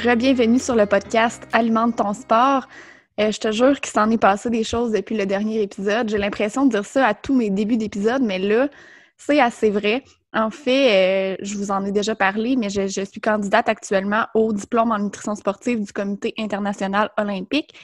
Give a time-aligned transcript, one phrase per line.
[0.00, 2.66] Re-bienvenue sur le podcast Alimente ton sport.
[3.20, 6.08] Euh, je te jure qu'il s'en est passé des choses depuis le dernier épisode.
[6.08, 8.68] J'ai l'impression de dire ça à tous mes débuts d'épisode, mais là,
[9.18, 10.02] c'est assez vrai.
[10.32, 14.54] En fait, euh, je vous en ai déjà parlé, mais je, suis candidate actuellement au
[14.54, 17.74] diplôme en nutrition sportive du Comité international olympique.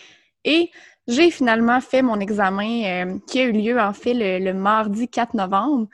[0.44, 0.70] Et
[1.08, 5.34] j'ai finalement fait mon examen euh, qui a eu lieu en fait le, mardi 4
[5.34, 5.88] novembre.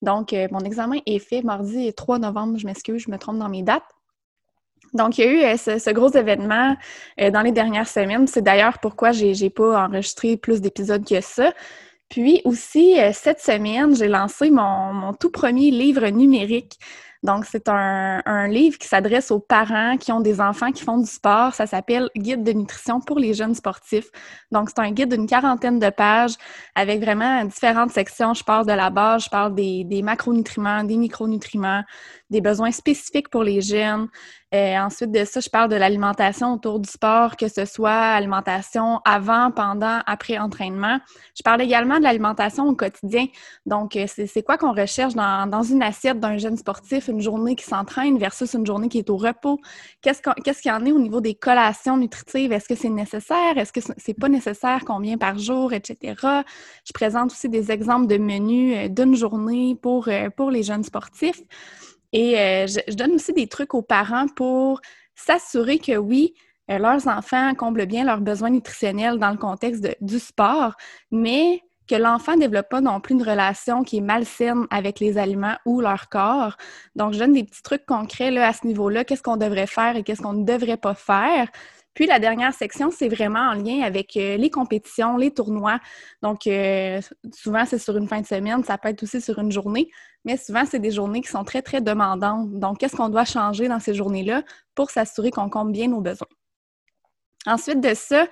[0.00, 3.62] Donc, mon examen est fait mardi 3 novembre, je m'excuse, je me trompe dans mes
[3.62, 3.95] dates.
[4.96, 6.76] Donc, il y a eu euh, ce, gros événement
[7.20, 8.26] euh, dans les dernières semaines.
[8.26, 11.52] C'est d'ailleurs pourquoi j'ai n'ai pas enregistré plus d'épisodes que ça.
[12.08, 16.78] Puis aussi, euh, cette semaine, j'ai lancé mon, tout premier livre numérique.
[17.22, 21.10] Donc, c'est un, livre qui s'adresse aux parents qui ont des enfants qui font du
[21.10, 21.54] sport.
[21.54, 24.08] Ça s'appelle Guide de nutrition pour les jeunes sportifs.
[24.52, 26.34] Donc, c'est un guide d'une quarantaine de pages
[26.76, 28.32] avec vraiment différentes sections.
[28.34, 31.82] Je parle de la base, je parle des macronutriments, des micronutriments,
[32.30, 34.08] des besoins spécifiques pour les jeunes.
[34.54, 39.00] Euh, ensuite de ça, je parle de l'alimentation autour du sport, que ce soit alimentation
[39.04, 40.98] avant, pendant, après entraînement.
[41.36, 43.26] Je parle également de l'alimentation au quotidien.
[43.66, 47.64] Donc, euh, c'est quoi qu'on recherche dans, une assiette d'un jeune sportif, une journée qui
[47.64, 49.58] s'entraîne versus une journée qui est au repos?
[50.00, 52.52] Qu'est-ce qu'il y en est au niveau des collations nutritives?
[52.52, 53.56] Est-ce que c'est nécessaire?
[53.58, 54.82] Est-ce que c'est pas nécessaire?
[54.86, 56.14] Combien par jour, etc.?
[56.84, 61.42] Je présente aussi des exemples de menus euh, d'une journée pour, pour les jeunes sportifs.
[62.12, 64.80] Et euh, je, donne aussi des trucs aux parents pour
[65.14, 66.34] s'assurer que oui,
[66.70, 70.74] euh, leurs enfants comblent bien leurs besoins nutritionnels dans le contexte du sport,
[71.10, 75.18] mais que l'enfant ne développe pas non plus une relation qui est malsaine avec les
[75.18, 76.56] aliments ou leur corps.
[76.96, 79.96] Donc, je donne des petits trucs concrets là, à ce niveau-là, qu'est-ce qu'on devrait faire
[79.96, 81.48] et qu'est-ce qu'on ne devrait pas faire?
[81.96, 85.80] Puis la dernière section, c'est vraiment en lien avec euh, les compétitions, les tournois.
[86.22, 87.00] Donc, euh,
[87.34, 89.90] souvent, c'est sur une fin de semaine, ça peut être aussi sur une journée,
[90.26, 92.52] mais souvent, c'est des journées qui sont très, très demandantes.
[92.52, 94.42] Donc, qu'est-ce qu'on doit changer dans ces journées-là
[94.74, 96.28] pour s'assurer qu'on compte bien nos besoins?
[97.46, 98.26] Ensuite de ça,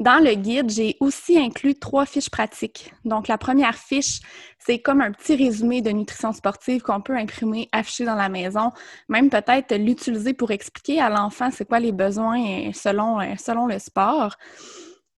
[0.00, 2.92] dans le guide, j'ai aussi inclus trois fiches pratiques.
[3.04, 4.20] Donc, la première fiche,
[4.58, 8.70] c'est comme un petit résumé de nutrition sportive qu'on peut imprimer, afficher dans la maison,
[9.08, 13.66] même peut-être l'utiliser pour expliquer à l'enfant c'est quoi les besoins euh, selon, euh, selon
[13.66, 14.36] le sport.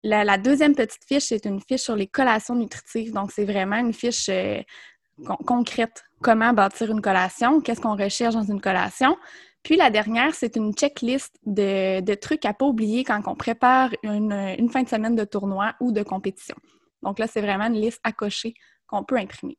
[0.02, 3.12] La, deuxième petite fiche, c'est une fiche sur les collations nutritives.
[3.12, 4.60] Donc, c'est vraiment une fiche euh,
[5.46, 6.02] concrète.
[6.22, 7.60] Comment bâtir une collation?
[7.60, 9.16] Qu'est-ce qu'on recherche dans une collation?
[9.62, 14.68] Puis la dernière, c'est une checklist de, trucs à pas oublier quand on prépare une,
[14.70, 16.56] fin de semaine de tournoi ou de compétition.
[17.02, 18.54] Donc là, c'est vraiment une liste à cocher
[18.86, 19.58] qu'on peut imprimer.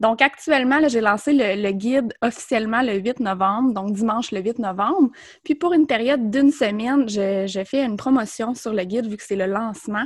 [0.00, 5.10] Donc actuellement, j'ai lancé le, guide officiellement le 8 novembre, donc dimanche le 8 novembre.
[5.42, 9.22] Puis pour une période d'une semaine, je, fais une promotion sur le guide vu que
[9.22, 10.04] c'est le lancement.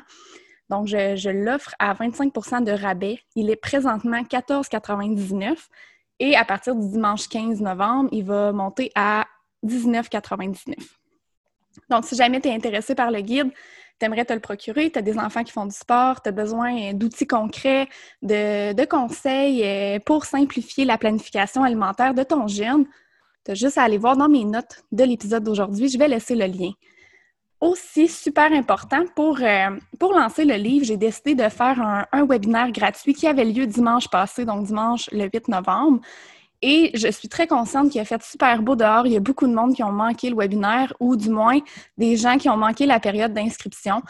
[0.69, 3.19] Donc, je, je l'offre à 25% de rabais.
[3.35, 5.57] Il est présentement 14,99
[6.21, 9.27] et à partir du dimanche 15 novembre, il va monter à
[9.67, 10.75] 19,99.
[11.89, 13.51] Donc, si jamais tu es intéressé par le guide,
[13.99, 16.33] tu aimerais te le procurer, tu as des enfants qui font du sport, tu as
[16.33, 17.89] besoin d'outils concrets,
[18.23, 22.87] de, conseils euh, pour simplifier la planification alimentaire de ton jeune,
[23.45, 25.89] tu as juste à aller voir dans mes notes de l'épisode d'aujourd'hui.
[25.89, 26.73] Je vais laisser le lien
[27.61, 31.81] aussi super important pour, euh, pour lancer le livre, j'ai décidé de faire
[32.13, 36.01] un, webinaire gratuit qui avait lieu dimanche passé, donc dimanche le 8 novembre.
[36.63, 39.07] Et je suis très consciente qu'il a fait super beau dehors.
[39.07, 41.59] Il y a beaucoup de monde qui ont manqué le webinaire ou du moins
[41.97, 44.03] des gens qui ont manqué la période d'inscription.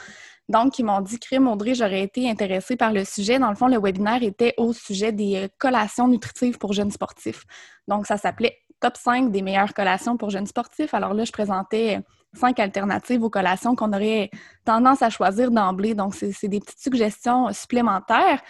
[0.49, 3.39] Donc, ils m'ont dit, Crime Audrey, j'aurais été intéressée par le sujet.
[3.39, 7.45] Dans le fond, le webinaire était au sujet des euh, collations nutritives pour jeunes sportifs.
[7.87, 10.95] Donc, ça s'appelait Top 5 des meilleures collations pour jeunes sportifs.
[10.95, 12.01] Alors là, je présentais
[12.35, 14.31] cinq alternatives aux collations qu'on aurait
[14.65, 15.95] tendance à choisir d'emblée.
[15.95, 18.41] Donc, c'est des petites suggestions supplémentaires.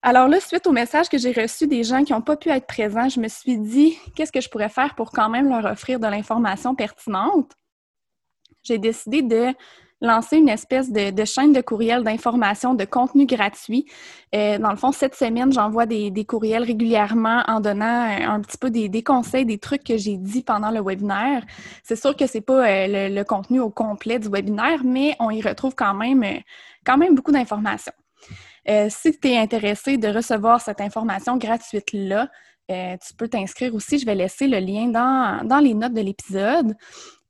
[0.00, 2.66] Alors là, suite au message que j'ai reçu des gens qui n'ont pas pu être
[2.66, 5.98] présents, je me suis dit, qu'est-ce que je pourrais faire pour quand même leur offrir
[5.98, 7.52] de l'information pertinente?
[8.62, 9.52] J'ai décidé de
[10.00, 13.86] lancer une espèce de, chaîne de courriel d'information, de contenu gratuit.
[14.34, 18.70] Euh, dans le fond, cette semaine, j'envoie des, courriels régulièrement en donnant un, petit peu
[18.70, 21.42] des, conseils, des trucs que j'ai dit pendant le webinaire.
[21.82, 25.42] C'est sûr que c'est pas euh, le, contenu au complet du webinaire, mais on y
[25.42, 26.38] retrouve quand même, euh,
[26.84, 27.92] quand même beaucoup d'informations.
[28.88, 32.28] si tu es intéressé de recevoir cette information gratuite-là,
[32.68, 33.98] tu peux t'inscrire aussi.
[33.98, 36.74] Je vais laisser le lien dans, dans les notes de l'épisode.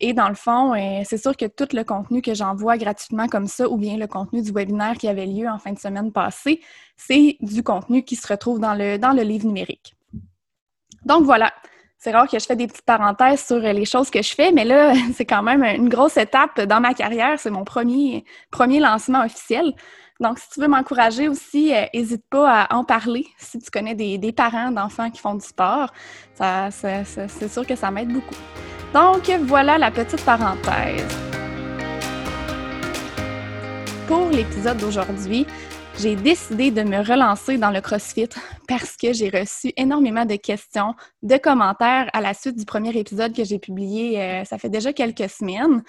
[0.01, 3.49] Et dans le fond, euh, c'est sûr que tout le contenu que j'envoie gratuitement comme
[3.49, 6.61] ça, ou bien le contenu du webinaire qui avait lieu en fin de semaine passée,
[6.97, 9.97] c'est du contenu qui se retrouve dans le, dans le livre numérique.
[11.05, 11.53] Donc voilà,
[11.99, 14.65] c'est rare que je fais des petites parenthèses sur les choses que je fais, mais
[14.65, 17.39] là, c'est quand même une grosse étape dans ma carrière.
[17.39, 19.75] C'est mon premier, premier lancement officiel.
[20.21, 23.95] Donc, si tu veux m'encourager aussi, n'hésite euh, pas à en parler si tu connais
[23.95, 25.93] des, parents d'enfants qui font du sport.
[26.39, 28.35] c'est sûr que ça m'aide beaucoup.
[28.95, 31.07] Donc voilà la petite parenthèse.
[34.09, 35.47] Pour l'épisode d'aujourd'hui,
[35.99, 38.29] j'ai décidé de me relancer dans le CrossFit
[38.69, 43.35] parce que j'ai reçu énormément de questions, de commentaires à la suite du premier épisode
[43.35, 45.83] que j'ai publié, euh, ça fait déjà quelques semaines.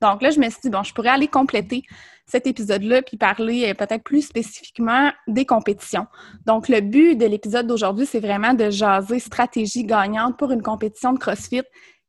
[0.00, 1.82] Donc là, je me suis dit, bon, je pourrais aller compléter
[2.24, 6.06] cet épisode-là puis parler euh, peut-être plus spécifiquement des compétitions.
[6.46, 11.12] Donc, le but de l'épisode d'aujourd'hui, c'est vraiment de jaser stratégie gagnante pour une compétition
[11.12, 11.62] de CrossFit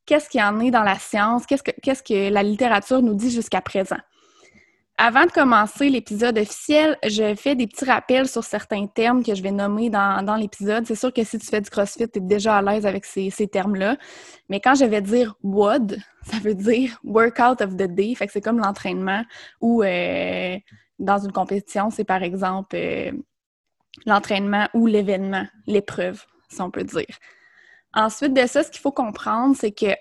[0.06, 3.14] qu'est-ce qu'il y en est dans la science, qu'est-ce que, qu'est-ce que la littérature nous
[3.14, 3.98] dit jusqu'à présent?
[4.98, 9.42] Avant de commencer l'épisode officiel, je fais des petits rappels sur certains termes que je
[9.42, 10.86] vais nommer dans, l'épisode.
[10.86, 13.32] C'est sûr que si tu fais du CrossFit, tu es déjà à l'aise avec ces,
[13.52, 13.98] termes-là.
[14.50, 18.14] Mais quand je vais dire WOD, ça veut dire Workout of the Day.
[18.14, 19.24] Fait que c'est comme l'entraînement
[19.60, 20.58] ou euh,
[21.00, 23.12] dans une compétition, c'est par exemple euh,
[24.06, 27.18] l'entraînement ou l'événement, l'épreuve, si on peut dire.
[27.94, 29.94] Ensuite de ça, ce qu'il faut comprendre, c'est que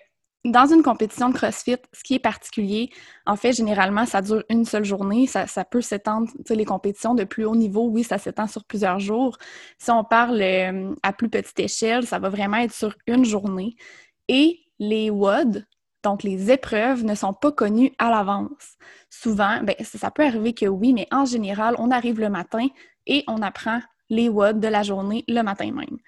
[0.44, 2.90] dans une compétition de CrossFit, ce qui est particulier,
[3.26, 5.26] en fait, généralement, ça dure une seule journée.
[5.26, 8.64] Ça, peut s'étendre, tu sais, les compétitions de plus haut niveau, oui, ça s'étend sur
[8.64, 9.36] plusieurs jours.
[9.78, 13.76] Si on parle euh, à plus petite échelle, ça va vraiment être sur une journée.
[14.28, 15.66] Et les WOD,
[16.02, 18.78] donc les épreuves, ne sont pas connues à l'avance.
[19.10, 22.66] Souvent, ben, ça peut arriver que oui, mais en général, on arrive le matin
[23.06, 25.98] et on apprend les WOD de la journée le matin même.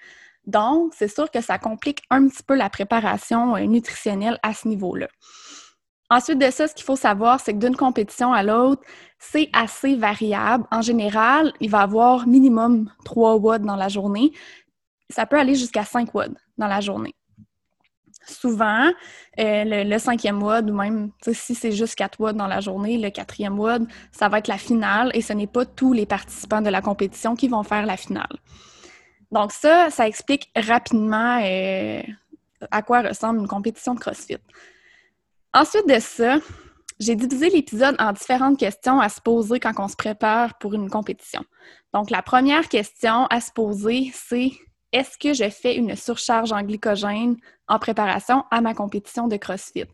[0.45, 4.67] Donc, c'est sûr que ça complique un petit peu la préparation euh, nutritionnelle à ce
[4.67, 5.07] niveau-là.
[6.09, 8.83] Ensuite de ça, ce qu'il faut savoir, c'est que d'une compétition à l'autre,
[9.17, 10.65] c'est assez variable.
[10.69, 14.31] En général, il va avoir minimum 3 watts dans la journée.
[15.09, 17.15] Ça peut aller jusqu'à 5 watts dans la journée.
[18.27, 18.89] Souvent,
[19.39, 23.09] euh, le, cinquième WOD, ou même si c'est juste 4 WOD dans la journée, le
[23.09, 26.69] quatrième WOD, ça va être la finale et ce n'est pas tous les participants de
[26.69, 28.37] la compétition qui vont faire la finale.
[29.33, 32.03] Donc ça, ça explique rapidement euh,
[32.69, 34.37] à quoi ressemble une compétition de CrossFit.
[35.55, 36.37] Ensuite de ça,
[36.99, 40.87] j'ai divisé l'épisode en différentes questions à se poser quand on se prépare pour une
[40.87, 41.43] compétition.
[41.95, 44.51] Donc la première question à se poser, c'est
[44.91, 47.35] est-ce que je fais une surcharge en glycogène
[47.67, 49.85] en préparation à ma compétition de CrossFit?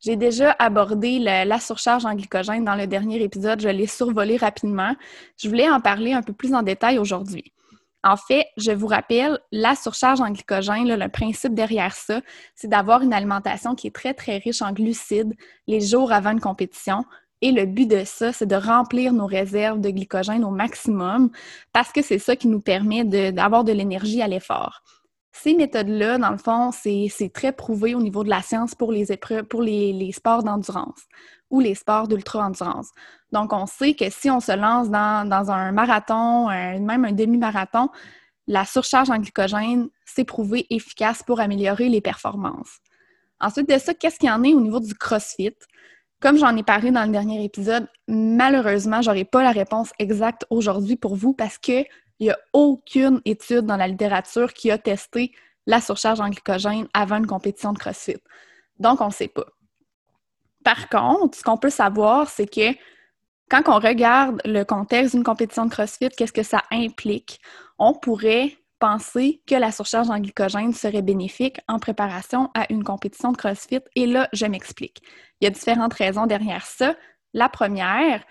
[0.00, 4.94] J'ai déjà abordé la surcharge en glycogène dans le dernier épisode, je l'ai survolé rapidement.
[5.36, 7.52] Je voulais en parler un peu plus en détail aujourd'hui.
[8.08, 12.22] En fait, je vous rappelle, la surcharge en glycogène, le principe derrière ça,
[12.54, 15.34] c'est d'avoir une alimentation qui est très, très riche en glucides
[15.66, 17.04] les jours avant une compétition.
[17.42, 21.30] Et le but de ça, c'est de remplir nos réserves de glycogène au maximum
[21.74, 24.80] parce que c'est ça qui nous permet d'avoir de, l'énergie à l'effort.
[25.32, 29.12] Ces méthodes-là, dans le fond, c'est très prouvé au niveau de la science pour les
[29.12, 31.02] épreuves, pour les sports d'endurance
[31.50, 32.90] ou les sports d'ultra-endurance.
[33.32, 37.90] Donc, on sait que si on se lance dans, un marathon, même un demi-marathon,
[38.46, 42.78] la surcharge en glycogène s'est prouvé efficace pour améliorer les performances.
[43.40, 45.54] Ensuite de ça, qu'est-ce qu'il y en est au niveau du CrossFit?
[46.20, 50.46] Comme j'en ai parlé dans le dernier épisode, malheureusement, je n'aurai pas la réponse exacte
[50.50, 51.86] aujourd'hui pour vous parce qu'il
[52.18, 55.32] n'y a aucune étude dans la littérature qui a testé
[55.66, 58.16] la surcharge en glycogène avant une compétition de CrossFit.
[58.80, 59.46] Donc, on ne sait pas.
[60.64, 62.74] Par contre, ce qu'on peut savoir, c'est que
[63.50, 67.40] quand on regarde le contexte d'une compétition de CrossFit, qu'est-ce que ça implique?
[67.78, 73.32] On pourrait penser que la surcharge en glycogène serait bénéfique en préparation à une compétition
[73.32, 73.80] de CrossFit.
[73.96, 75.02] Et là, je m'explique.
[75.40, 76.94] Il y a différentes raisons derrière ça.
[77.34, 78.22] La première,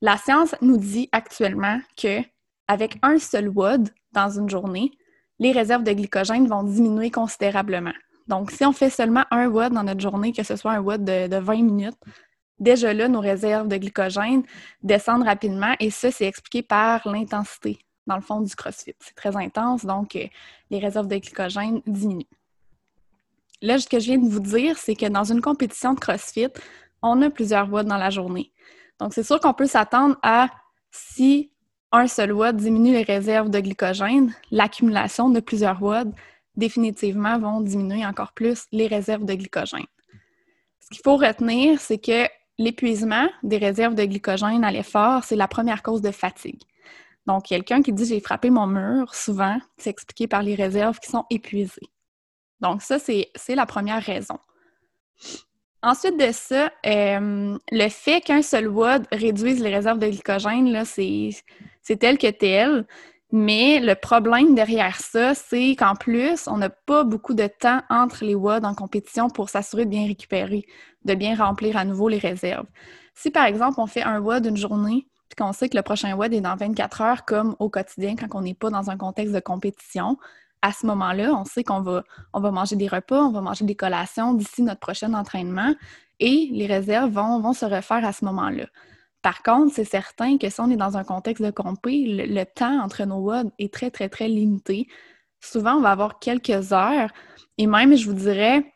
[0.00, 2.20] la science nous dit actuellement que
[2.68, 4.92] avec un seul WOD dans une journée,
[5.40, 7.92] les réserves de glycogène vont diminuer considérablement.
[8.28, 11.04] Donc, si on fait seulement un WOD dans notre journée, que ce soit un WOD
[11.04, 11.98] de, 20 minutes,
[12.60, 14.44] déjà là, nos réserves de glycogène
[14.82, 18.94] descendent rapidement et ça, c'est expliqué par l'intensité dans le fond du CrossFit.
[19.00, 20.26] C'est très intense, donc euh,
[20.70, 22.26] les réserves de glycogène diminuent.
[23.62, 26.48] Là, ce que je viens de vous dire, c'est que dans une compétition de CrossFit,
[27.02, 28.52] on a plusieurs watts dans la journée.
[28.98, 30.48] Donc, c'est sûr qu'on peut s'attendre à
[30.90, 31.50] si
[31.92, 36.08] un seul watt diminue les réserves de glycogène, l'accumulation de plusieurs watts
[36.56, 39.86] définitivement vont diminuer encore plus les réserves de glycogène.
[40.80, 42.26] Ce qu'il faut retenir, c'est que
[42.60, 46.60] l'épuisement des réserves de glycogène à l'effort, c'est la première cause de fatigue.
[47.26, 51.10] Donc, quelqu'un qui dit j'ai frappé mon mur, souvent, c'est expliqué par les réserves qui
[51.10, 51.88] sont épuisées.
[52.60, 54.38] Donc, ça, c'est la première raison.
[55.82, 61.96] Ensuite de ça, euh, le fait qu'un seul WOD réduise les réserves de glycogène, c'est
[61.98, 62.86] tel que tel.
[63.32, 68.24] Mais le problème derrière ça, c'est qu'en plus, on n'a pas beaucoup de temps entre
[68.24, 70.66] les WOD en compétition pour s'assurer de bien récupérer,
[71.04, 72.66] de bien remplir à nouveau les réserves.
[73.14, 76.16] Si par exemple, on fait un WOD d'une journée, puis qu'on sait que le prochain
[76.16, 79.32] WOD est dans 24 heures, comme au quotidien quand on n'est pas dans un contexte
[79.32, 80.18] de compétition,
[80.62, 82.02] à ce moment-là, on sait qu'on va,
[82.34, 85.74] manger des repas, on va manger des collations d'ici notre prochain entraînement
[86.18, 88.66] et les réserves vont se refaire à ce moment-là.
[89.22, 92.82] Par contre, c'est certain que si on est dans un contexte de compé, le, temps
[92.82, 94.88] entre nos WOD est très, très, très limité.
[95.40, 97.10] Souvent, on va avoir quelques heures
[97.58, 98.72] et même, je vous dirais,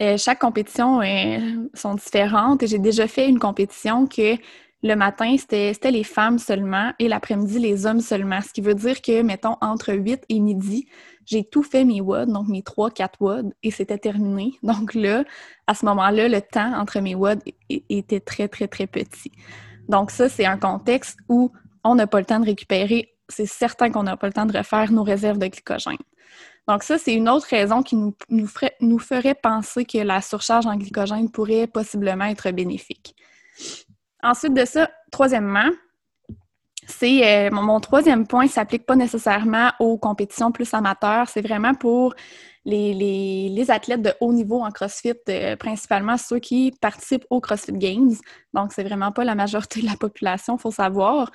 [0.00, 1.40] euh, chaque compétition est,
[1.74, 4.36] sont différentes et j'ai déjà fait une compétition que
[4.84, 8.42] le matin, c'était les femmes seulement et l'après-midi, les hommes seulement.
[8.42, 10.86] Ce qui veut dire que, mettons, entre 8 et midi,
[11.24, 14.52] j'ai tout fait mes WOD, donc mes 3-4 WOD, et c'était terminé.
[14.62, 15.24] Donc là,
[15.66, 19.32] à ce moment-là, le temps entre mes WOD était très, très, très petit.
[19.88, 21.50] Donc ça, c'est un contexte où
[21.82, 23.14] on n'a pas le temps de récupérer.
[23.30, 25.96] C'est certain qu'on n'a pas le temps de refaire nos réserves de glycogène.
[26.68, 28.48] Donc ça, c'est une autre raison qui nous,
[28.98, 33.16] ferait penser que la surcharge en glycogène pourrait possiblement être bénéfique.
[34.24, 35.70] Ensuite de ça, troisièmement,
[36.86, 42.14] c'est euh, mon, troisième point s'applique pas nécessairement aux compétitions plus amateurs, c'est vraiment pour
[42.64, 48.14] les, athlètes de haut niveau en CrossFit, euh, principalement ceux qui participent aux CrossFit Games.
[48.54, 51.30] Donc, c'est vraiment pas la majorité de la population, il faut savoir.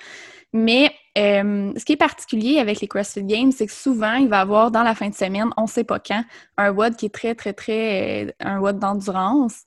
[0.52, 4.38] Mais euh, ce qui est particulier avec les CrossFit Games, c'est que souvent, il va
[4.38, 6.24] y avoir dans la fin de semaine, on ne sait pas quand,
[6.56, 9.64] un WOD qui est très, très, très, un WOD d'endurance.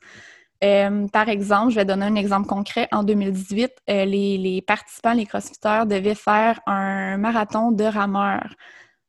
[0.64, 2.88] Euh, par exemple, je vais donner un exemple concret.
[2.92, 8.54] En 2018, euh, les, participants, les crossfitters, devaient faire un marathon de rameurs.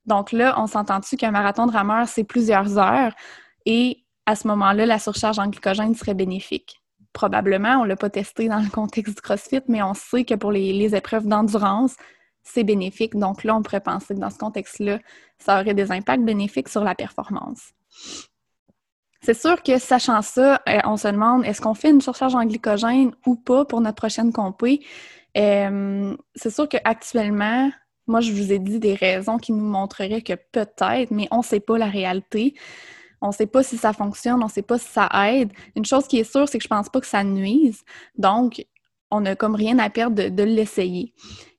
[0.06, 3.14] Donc là, on s'entend-tu qu'un marathon de rameurs, c'est plusieurs heures?
[3.66, 6.80] Et à ce moment-là, la surcharge en glycogène serait bénéfique.
[7.12, 10.34] Probablement, on ne l'a pas testé dans le contexte du CrossFit, mais on sait que
[10.34, 11.94] pour les, les épreuves d'endurance,
[12.42, 13.16] c'est bénéfique.
[13.16, 14.98] Donc là, on pourrait penser que dans ce contexte-là,
[15.38, 17.72] ça aurait des impacts bénéfiques sur la performance.
[19.24, 22.44] C'est sûr que sachant ça, euh, on se demande est-ce qu'on fait une surcharge en
[22.44, 24.84] glycogène ou pas pour notre prochaine compé?
[25.38, 27.70] Euh, c'est sûr qu'actuellement,
[28.06, 31.42] moi, je vous ai dit des raisons qui nous montreraient que peut-être, mais on ne
[31.42, 32.54] sait pas la réalité.
[33.22, 35.52] On ne sait pas si ça fonctionne, on ne sait pas si ça aide.
[35.74, 37.82] Une chose qui est sûre, c'est que je ne pense pas que ça nuise.
[38.18, 38.62] Donc,
[39.10, 41.14] on n'a comme rien à perdre de l'essayer.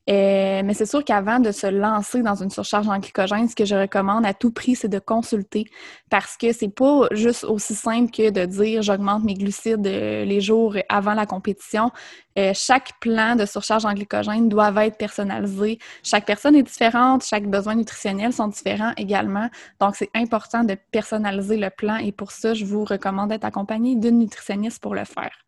[0.07, 3.65] Euh, mais c'est sûr qu'avant de se lancer dans une surcharge en glycogène, ce que
[3.65, 5.65] je recommande à tout prix, c'est de consulter
[6.11, 10.41] parce que c'est pas juste aussi simple que de dire j'augmente mes glucides euh, les
[10.41, 11.91] jours avant la compétition.
[12.37, 15.79] Euh, chaque plan de surcharge en glycogène doit être personnalisé.
[16.03, 19.49] Chaque personne est différente, chaque besoin nutritionnel sont différents également.
[19.79, 23.95] Donc, c'est important de personnaliser le plan et pour ça, je vous recommande d'être accompagné
[23.95, 25.44] d'une nutritionniste pour le faire.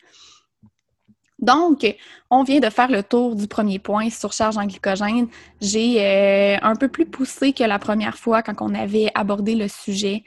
[1.39, 1.86] Donc,
[2.32, 5.27] on vient de faire le tour du premier point, surcharge en glycogène.
[5.62, 9.67] J'ai euh, un peu plus poussé que la première fois quand on avait abordé le
[9.67, 10.24] sujet.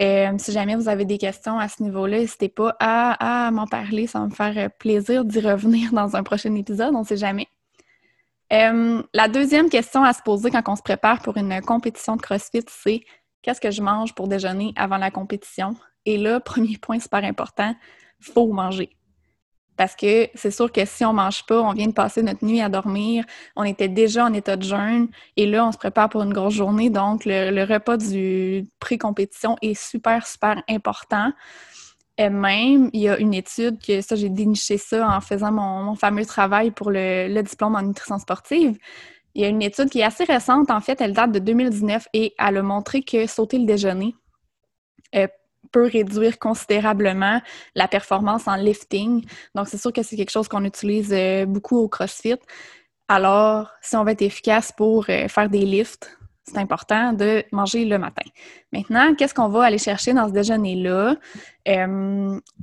[0.00, 4.06] Euh, si jamais vous avez des questions à ce niveau-là, n'hésitez pas à, m'en parler.
[4.06, 7.48] Ça va me faire plaisir d'y revenir dans un prochain épisode, on ne sait jamais.
[8.52, 12.22] Euh, la deuxième question à se poser quand on se prépare pour une compétition de
[12.22, 13.00] CrossFit, c'est
[13.40, 15.74] qu'est-ce que je mange pour déjeuner avant la compétition?
[16.04, 17.74] Et là, premier point super important,
[18.20, 18.90] faut manger.
[19.76, 22.60] Parce que c'est sûr que si on mange pas, on vient de passer notre nuit
[22.60, 23.24] à dormir,
[23.56, 26.54] on était déjà en état de jeûne et là, on se prépare pour une grosse
[26.54, 26.90] journée.
[26.90, 31.32] Donc, le, repas du pré-compétition est super, super important.
[32.18, 35.94] Et même, il y a une étude que ça, j'ai déniché ça en faisant mon,
[35.94, 38.76] fameux travail pour le, diplôme en nutrition sportive.
[39.34, 42.08] Il y a une étude qui est assez récente, en fait, elle date de 2019
[42.12, 44.14] et elle a montré que sauter le déjeuner
[45.14, 45.26] euh,
[45.72, 47.40] peut réduire considérablement
[47.74, 49.24] la performance en lifting.
[49.54, 52.38] Donc, c'est sûr que c'est quelque chose qu'on utilise euh, beaucoup au CrossFit.
[53.08, 57.84] Alors, si on veut être efficace pour euh, faire des lifts, c'est important de manger
[57.84, 58.24] le matin.
[58.72, 61.16] Maintenant, qu'est-ce qu'on va aller chercher dans ce déjeuner-là?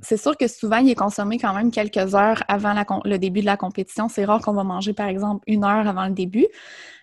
[0.01, 3.45] C'est sûr que souvent, il est consommé quand même quelques heures avant le début de
[3.45, 4.09] la compétition.
[4.09, 6.47] C'est rare qu'on va manger, par exemple, une heure avant le début.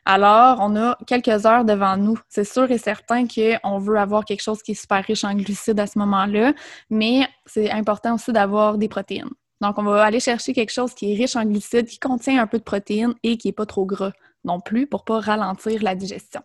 [0.05, 2.19] Alors, on a quelques heures devant nous.
[2.29, 5.81] C'est sûr et certain qu'on veut avoir quelque chose qui est super riche en glucides
[5.81, 6.53] à ce moment-là,
[6.91, 9.31] mais c'est important aussi d'avoir des protéines.
[9.63, 12.47] Donc, on va aller chercher quelque chose qui est riche en glucides, qui contient un
[12.47, 14.13] peu de protéines et qui n'est pas trop gras
[14.47, 16.43] non plus pour ne pas ralentir la digestion.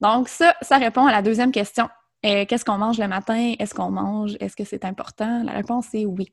[0.00, 1.88] Donc, ça, ça répond à la deuxième question.
[2.24, 3.54] Euh, qu'est-ce qu'on mange le matin?
[3.58, 4.36] Est-ce qu'on mange?
[4.40, 5.42] Est-ce que c'est important?
[5.44, 6.32] La réponse est oui.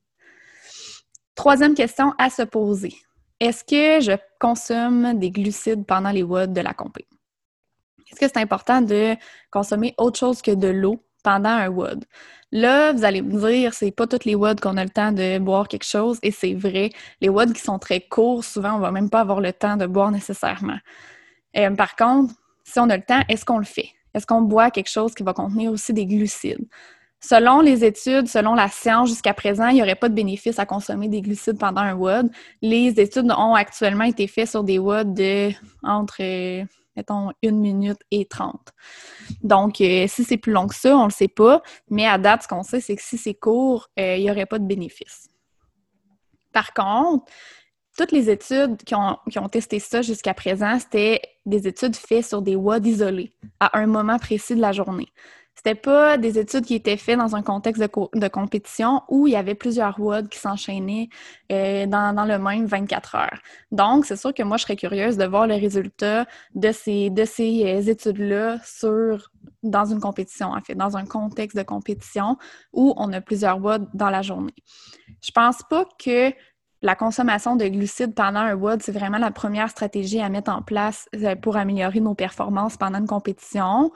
[1.36, 2.96] Troisième question à se poser.
[3.39, 7.08] Est-ce que je consomme des glucides pendant les WOD de la compé?
[8.12, 9.15] Est-ce que c'est important de
[9.51, 12.05] consommer autre chose que de l'eau pendant un WOD?
[12.51, 15.39] Là, vous allez me dire, c'est pas toutes les WOD qu'on a le temps de
[15.39, 16.91] boire quelque chose, et c'est vrai.
[17.20, 19.86] Les WOD qui sont très courts, souvent, on va même pas avoir le temps de
[19.86, 20.77] boire nécessairement.
[21.58, 23.89] Euh, par contre, si on a le temps, est-ce qu'on le fait?
[24.13, 26.65] Est-ce qu'on boit quelque chose qui va contenir aussi des glucides?
[27.20, 30.65] Selon les études, selon la science jusqu'à présent, il n'y aurait pas de bénéfice à
[30.65, 32.29] consommer des glucides pendant un WOD.
[32.62, 35.50] Les études ont actuellement été faites sur des WOD de
[35.82, 36.22] entre,
[36.96, 38.74] mettons, une minute et 30.
[39.42, 41.62] Donc, euh, si c'est plus long que ça, on ne le sait pas.
[41.90, 44.46] Mais à date, ce qu'on sait, c'est que si c'est court, euh, il n'y aurait
[44.46, 45.30] pas de bénéfice.
[46.52, 47.25] Par contre,
[47.98, 52.25] toutes les études qui ont, qui ont testé ça jusqu'à présent, c'était des études faites
[52.25, 55.08] sur des WOD isolés à un moment précis de la journée.
[55.66, 59.36] C'était pas des études qui étaient faites dans un contexte de, compétition où il y
[59.36, 61.10] avait plusieurs WOD qui s'enchaînaient
[61.52, 63.40] euh, dans, le même 24 heures.
[63.72, 67.82] Donc, c'est sûr que moi, je serais curieuse de voir le résultat de ces, euh,
[67.82, 68.60] études-là
[69.64, 72.38] dans une compétition, en fait, dans un contexte de compétition
[72.72, 74.54] où on a plusieurs WOD dans la journée.
[75.24, 76.32] Je pense pas que
[76.84, 80.62] la consommation de glucides pendant un WOD, c'est vraiment la première stratégie à mettre en
[80.62, 83.92] place euh, pour améliorer nos performances pendant une compétition.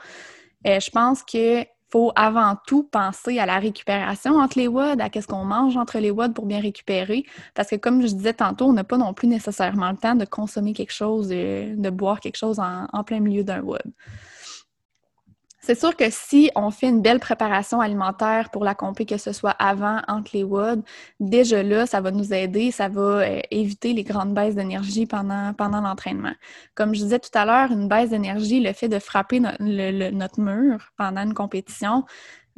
[0.68, 5.10] Euh, je pense qu'il faut avant tout penser à la récupération entre les WOD, à
[5.10, 7.26] qu'est-ce qu'on mange entre les WOD pour bien récupérer.
[7.56, 10.26] Parce que comme je disais tantôt, on n'a pas non plus nécessairement le temps de
[10.26, 13.82] consommer quelque chose, de, de boire quelque chose en, en plein milieu d'un WOD.
[15.62, 19.34] C'est sûr que si on fait une belle préparation alimentaire pour la compé, que ce
[19.34, 20.84] soit avant, entre les WOD,
[21.20, 25.54] déjà là, ça va nous aider, ça va euh, éviter les grandes baisses d'énergie pendant,
[25.54, 26.34] pendant l'entraînement.
[26.76, 30.92] Comme je disais tout à l'heure, une baisse d'énergie, le fait de frapper notre mur
[30.96, 32.06] pendant une compétition,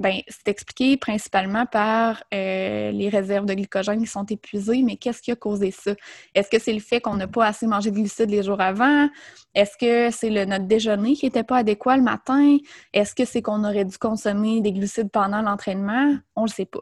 [0.01, 5.21] ben, c'est expliqué principalement par euh, les réserves de glycogène qui sont épuisées, mais qu'est-ce
[5.21, 5.91] qui a causé ça?
[6.33, 9.07] Est-ce que c'est le fait qu'on n'a pas assez mangé de glucides les jours avant?
[9.53, 12.57] Est-ce que c'est notre déjeuner qui n'était pas adéquat le matin?
[12.93, 16.17] Est-ce que c'est qu'on aurait dû consommer des glucides pendant l'entraînement?
[16.35, 16.81] On ne le sait pas.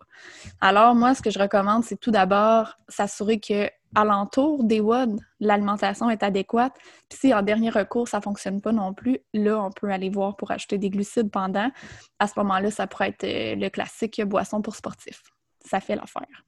[0.61, 6.09] Alors, moi, ce que je recommande, c'est tout d'abord s'assurer que alentour des WOD, l'alimentation
[6.09, 6.73] est adéquate.
[7.09, 10.09] Puis si en dernier recours, ça ne fonctionne pas non plus, là, on peut aller
[10.09, 11.71] voir pour acheter des glucides pendant.
[12.19, 15.23] À ce moment-là, ça pourrait être euh, le classique boisson pour sportif.
[15.65, 16.43] Ça fait l'affaire.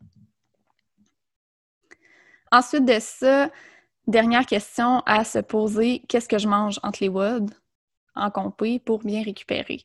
[2.51, 3.49] Ensuite de ça,
[4.07, 7.51] dernière question à se poser, qu'est-ce que je mange entre les WOD
[8.15, 9.83] en compé pour bien récupérer?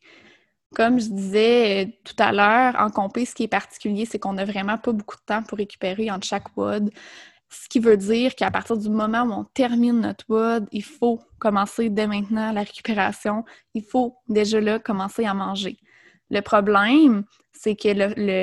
[0.74, 4.32] Comme je disais euh, tout à l'heure, en compé, ce qui est particulier, c'est qu'on
[4.32, 6.90] n'a vraiment pas beaucoup de temps pour récupérer entre chaque WOD.
[7.48, 11.20] Ce qui veut dire qu'à partir du moment où on termine notre WOD, il faut
[11.38, 13.44] commencer dès maintenant la récupération.
[13.74, 15.78] Il faut déjà là commencer à manger.
[16.30, 17.88] Le problème, c'est que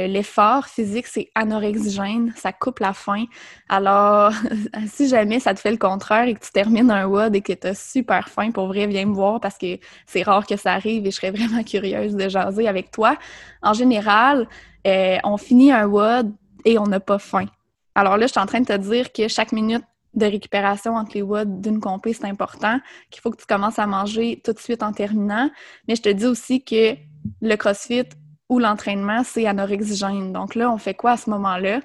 [0.07, 3.25] l'effort physique, c'est anorexigène, ça coupe la faim.
[3.69, 4.31] Alors,
[4.87, 7.53] si jamais ça te fait le contraire et que tu termines un WOD et que
[7.53, 10.73] tu as super faim, pour vrai, viens me voir parce que c'est rare que ça
[10.73, 13.17] arrive et je serais vraiment curieuse de jaser avec toi.
[13.61, 14.47] En général,
[14.87, 16.33] euh, on finit un WOD
[16.65, 17.47] et on n'a pas faim.
[17.95, 21.11] Alors là, je suis en train de te dire que chaque minute de récupération entre
[21.15, 22.79] les WOD d'une compé, c'est important,
[23.09, 25.49] qu'il faut que tu commences à manger tout de suite en terminant.
[25.87, 26.95] Mais je te dis aussi que
[27.41, 28.05] le CrossFit
[28.49, 30.33] ou l'entraînement, c'est anorexigène.
[30.33, 31.81] Donc là, on fait quoi à ce moment-là?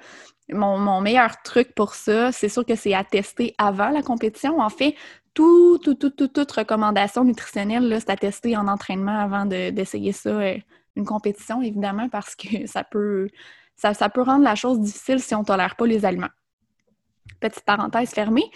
[0.51, 4.61] Mon, meilleur truc pour ça, c'est sûr que c'est à tester avant la compétition.
[4.61, 4.95] En fait,
[5.35, 10.57] tout, tout, tout, toute recommandation nutritionnelle, c'est à tester en entraînement avant d'essayer ça, euh,
[10.97, 13.29] une compétition, évidemment, parce que ça peut
[13.79, 16.29] ça, peut rendre la chose difficile si on ne tolère pas les aliments.
[17.41, 18.51] Petite parenthèse fermée.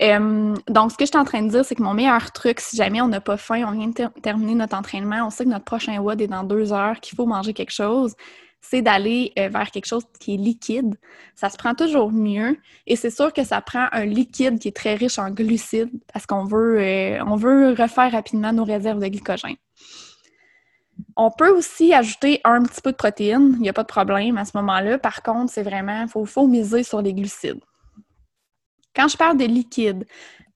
[0.00, 2.76] Donc, ce que je suis en train de dire, c'est que mon meilleur truc, si
[2.76, 5.64] jamais on n'a pas faim, on vient de terminer notre entraînement, on sait que notre
[5.64, 8.14] prochain WOD est dans deux heures, qu'il faut manger quelque chose,
[8.60, 10.96] c'est d'aller euh, vers quelque chose qui est liquide.
[11.34, 12.58] Ça se prend toujours mieux.
[12.86, 16.26] Et c'est sûr que ça prend un liquide qui est très riche en glucides parce
[16.26, 19.56] qu'on veut, euh, on veut refaire rapidement nos réserves de glycogène.
[21.16, 24.36] On peut aussi ajouter un petit peu de protéines, il n'y a pas de problème
[24.38, 24.98] à ce moment-là.
[24.98, 27.60] Par contre, c'est vraiment, il faut, miser sur les glucides.
[28.94, 30.06] Quand je parle de liquide,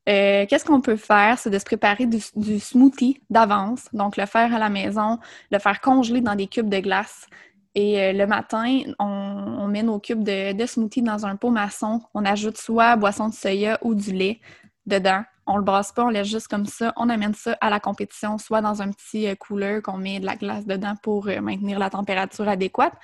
[0.09, 1.39] Euh, qu'est-ce qu'on peut faire?
[1.39, 3.89] C'est de se préparer du, smoothie d'avance.
[3.93, 5.19] Donc, le faire à la maison,
[5.51, 7.27] le faire congeler dans des cubes de glace.
[7.75, 12.01] Et euh, le matin, on, met nos cubes de, smoothie dans un pot maçon.
[12.15, 14.41] On ajoute soit boisson de soya ou du lait
[14.87, 15.23] dedans.
[15.51, 16.93] On le brasse pas, on laisse juste comme ça.
[16.97, 20.27] On amène ça à la compétition, soit dans un petit euh, cooler qu'on met de
[20.27, 22.95] la glace dedans pour maintenir la température adéquate.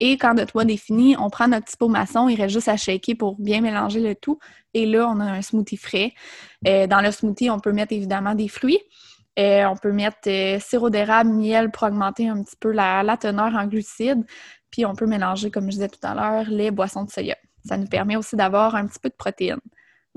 [0.00, 2.68] Et quand le toit est fini, on prend notre petit pot maçon, il reste juste
[2.68, 4.38] à shaker pour bien mélanger le tout.
[4.74, 6.12] Et là, on a un smoothie frais.
[6.66, 8.78] Euh, dans le smoothie, on peut mettre évidemment des fruits.
[9.38, 13.54] Euh, on peut mettre euh, sirop d'érable, miel pour augmenter un petit peu la, teneur
[13.54, 14.24] en glucides.
[14.70, 17.36] Puis on peut mélanger, comme je disais tout à l'heure, les boissons de soya.
[17.64, 19.58] Ça nous permet aussi d'avoir un petit peu de protéines.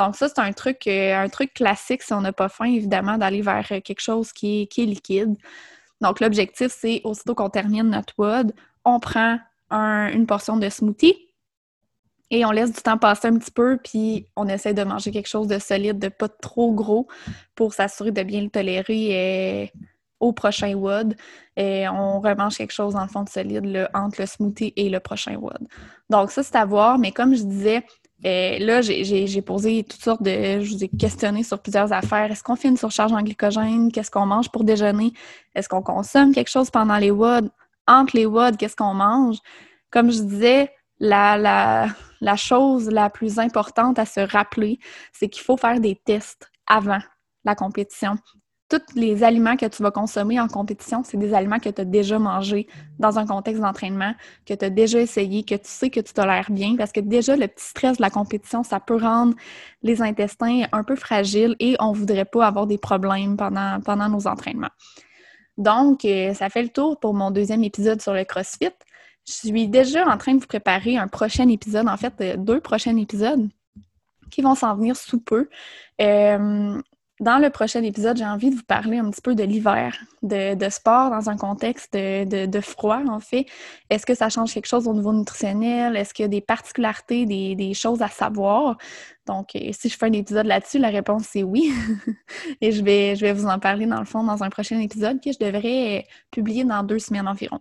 [0.01, 3.43] Donc ça, c'est un truc, un truc classique si on n'a pas faim, évidemment, d'aller
[3.43, 5.35] vers quelque chose qui est, liquide.
[6.01, 8.51] Donc l'objectif, c'est aussitôt qu'on termine notre WOD,
[8.83, 9.37] on prend
[9.69, 11.15] une portion de smoothie
[12.31, 15.29] et on laisse du temps passer un petit peu, puis on essaie de manger quelque
[15.29, 17.07] chose de solide, de pas trop gros,
[17.53, 19.71] pour s'assurer de bien le tolérer et
[20.19, 21.15] au prochain WOD.
[21.57, 24.99] Et on remange quelque chose dans le fond de solide entre le smoothie et le
[24.99, 25.67] prochain WOD.
[26.09, 27.83] Donc ça, c'est à voir, mais comme je disais,
[28.25, 30.61] euh, là, j'ai posé toutes sortes de...
[30.61, 32.31] Je vous ai questionné sur plusieurs affaires.
[32.31, 33.91] Est-ce qu'on fait une surcharge en glycogène?
[33.91, 35.11] Qu'est-ce qu'on mange pour déjeuner?
[35.55, 37.49] Est-ce qu'on consomme quelque chose pendant les WOD?
[37.87, 39.37] entre les WOD, qu'est-ce qu'on mange?
[39.89, 41.87] Comme je disais, la, la,
[42.21, 44.79] la, chose la plus importante à se rappeler,
[45.11, 47.01] c'est qu'il faut faire des tests avant
[47.43, 48.15] la compétition.
[48.71, 51.83] Tous les aliments que tu vas consommer en compétition, c'est des aliments que tu as
[51.83, 52.67] déjà mangés
[52.99, 54.13] dans un contexte d'entraînement,
[54.45, 57.35] que tu as déjà essayé, que tu sais que tu tolères bien, parce que déjà,
[57.35, 59.35] le petit stress de la compétition, ça peut rendre
[59.83, 64.25] les intestins un peu fragiles et on ne voudrait pas avoir des problèmes pendant, nos
[64.25, 64.71] entraînements.
[65.57, 68.69] Donc, euh, ça fait le tour pour mon deuxième épisode sur le CrossFit.
[69.27, 72.61] Je suis déjà en train de vous préparer un prochain épisode, en fait, euh, deux
[72.61, 73.49] prochains épisodes
[74.29, 75.49] qui vont s'en venir sous peu.
[75.99, 76.81] Euh,
[77.21, 80.69] dans le prochain épisode, j'ai envie de vous parler un petit peu de l'hiver, de,
[80.69, 83.45] sport dans un contexte de, froid, en fait.
[83.91, 85.95] Est-ce que ça change quelque chose au niveau nutritionnel?
[85.95, 88.77] Est-ce qu'il y a des particularités, des, choses à savoir?
[89.27, 91.71] Donc, euh, si je fais un épisode là-dessus, la réponse c'est oui.
[92.61, 95.21] Et je vais, je vais vous en parler dans le fond dans un prochain épisode
[95.23, 97.59] que je devrais publier dans deux semaines environ.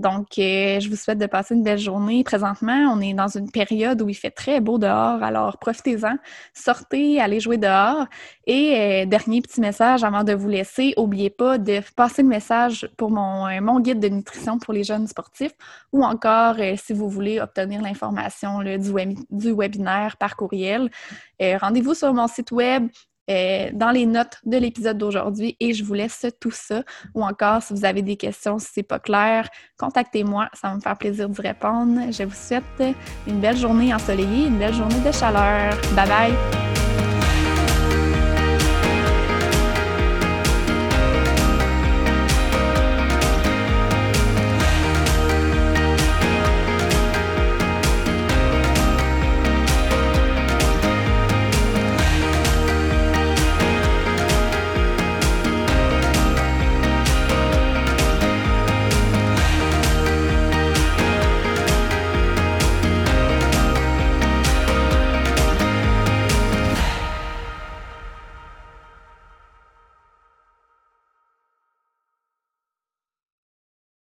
[0.00, 2.24] Donc, euh, je vous souhaite de passer une belle journée.
[2.24, 6.16] Présentement, on est dans une période où il fait très beau dehors, alors profitez-en,
[6.52, 8.06] sortez, allez jouer dehors.
[8.46, 12.88] Et euh, dernier petit message avant de vous laisser, n'oubliez pas de passer le message
[12.96, 15.54] pour mon, euh, mon, guide de nutrition pour les jeunes sportifs
[15.92, 20.83] ou encore si vous voulez obtenir l'information du, webinaire par courriel.
[21.40, 22.88] Rendez-vous sur mon site web
[23.30, 26.82] euh, dans les notes de l'épisode d'aujourd'hui et je vous laisse tout ça.
[27.14, 30.80] Ou encore, si vous avez des questions, si c'est pas clair, contactez-moi, ça va me
[30.80, 32.12] faire plaisir d'y répondre.
[32.12, 35.74] Je vous souhaite une belle journée ensoleillée, une belle journée de chaleur.
[35.94, 36.63] Bye bye!